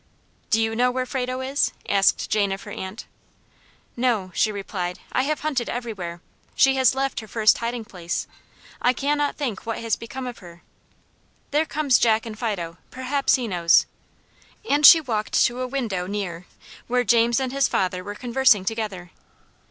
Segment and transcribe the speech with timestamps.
[0.49, 3.05] "Do you know where Frado is?" asked Jane of her aunt.
[3.95, 4.97] "No," she replied.
[5.11, 6.21] "I have hunted everywhere.
[6.55, 8.25] She has left her first hiding place.
[8.81, 10.63] I cannot think what has become of her.
[11.51, 13.85] There comes Jack and Fido; perhaps he knows;"
[14.67, 16.47] and she walked to a window near,
[16.87, 19.11] where James and his father were conversing together.